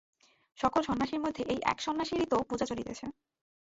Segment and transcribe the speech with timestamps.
[0.57, 3.05] সকল সন্ন্যসীর মধ্যে এই এক সন্ন্যাসীরই তো পূজা চলিতেছে।